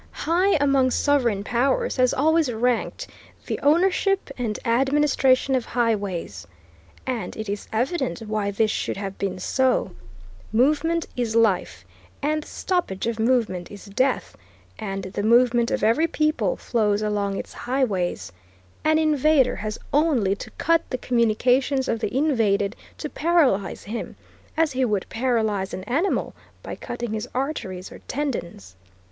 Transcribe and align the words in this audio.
High 0.25 0.55
among 0.59 0.89
sovereign 0.89 1.43
powers 1.43 1.97
has 1.97 2.11
always 2.11 2.51
ranked 2.51 3.05
the 3.45 3.59
ownership 3.61 4.31
and 4.35 4.57
administration 4.65 5.53
of 5.53 5.63
highways. 5.65 6.47
And 7.05 7.37
it 7.37 7.47
is 7.47 7.67
evident 7.71 8.17
why 8.21 8.49
this 8.49 8.71
should 8.71 8.97
have 8.97 9.19
been 9.19 9.37
so. 9.37 9.91
Movement 10.51 11.05
is 11.15 11.35
life, 11.35 11.85
and 12.19 12.41
the 12.41 12.47
stoppage 12.47 13.05
of 13.05 13.19
movement 13.19 13.69
is 13.69 13.85
death, 13.85 14.35
and 14.79 15.03
the 15.03 15.21
movement 15.21 15.69
of 15.69 15.83
every 15.83 16.07
people 16.07 16.55
flows 16.57 17.03
along 17.03 17.37
its 17.37 17.53
highways. 17.53 18.31
An 18.83 18.97
invader 18.97 19.57
has 19.57 19.77
only 19.93 20.35
to 20.37 20.49
cut 20.57 20.81
the 20.89 20.97
communications 20.97 21.87
of 21.87 21.99
the 21.99 22.11
invaded 22.17 22.75
to 22.97 23.07
paralyze 23.07 23.83
him, 23.83 24.15
as 24.57 24.71
he 24.71 24.83
would 24.83 25.05
paralyze 25.09 25.75
an 25.75 25.83
animal 25.83 26.33
by 26.63 26.75
cutting 26.75 27.13
his 27.13 27.29
arteries 27.35 27.91
or 27.91 27.99
tendons. 28.07 28.75